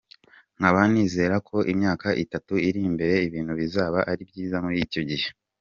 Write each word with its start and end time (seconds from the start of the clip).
Nkaba 0.57 0.79
nizera 0.91 1.35
ko 1.47 1.57
imyaka 1.73 2.07
itatu 2.23 2.53
iri 2.67 2.79
imbere 2.89 3.15
ibintu 3.27 3.53
bizaba 3.61 3.99
ari 4.11 4.21
byiza 4.29 4.57
muri 4.65 4.77
icyo 4.87 5.01
gihe. 5.11 5.27